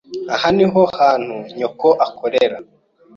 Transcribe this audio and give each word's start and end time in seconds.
Aha 0.33 0.47
niho 0.55 0.81
hantu 0.99 1.35
nyoko 1.57 1.87
akorera? 2.05 2.57